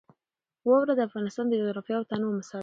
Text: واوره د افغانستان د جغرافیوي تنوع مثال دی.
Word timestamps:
واوره 0.67 0.93
د 0.95 1.01
افغانستان 1.07 1.45
د 1.47 1.53
جغرافیوي 1.61 2.05
تنوع 2.09 2.31
مثال 2.39 2.59
دی. 2.59 2.59